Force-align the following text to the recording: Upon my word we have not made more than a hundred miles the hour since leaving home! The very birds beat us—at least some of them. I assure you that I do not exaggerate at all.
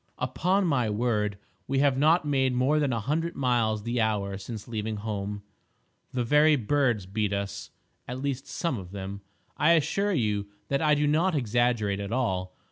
Upon 0.17 0.65
my 0.65 0.89
word 0.89 1.37
we 1.67 1.77
have 1.77 1.95
not 1.95 2.25
made 2.25 2.55
more 2.55 2.79
than 2.79 2.91
a 2.91 2.99
hundred 2.99 3.35
miles 3.35 3.83
the 3.83 4.01
hour 4.01 4.35
since 4.39 4.67
leaving 4.67 4.95
home! 4.95 5.43
The 6.11 6.23
very 6.23 6.55
birds 6.55 7.05
beat 7.05 7.31
us—at 7.33 8.19
least 8.19 8.47
some 8.47 8.79
of 8.79 8.89
them. 8.93 9.21
I 9.57 9.73
assure 9.73 10.11
you 10.13 10.47
that 10.69 10.81
I 10.81 10.95
do 10.95 11.05
not 11.05 11.35
exaggerate 11.35 11.99
at 11.99 12.11
all. 12.11 12.57